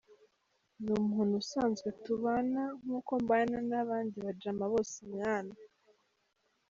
[0.81, 5.55] Ni umuntu usanzwe tubana nk’uko mbana n’abandi bajama bose mwana!!”.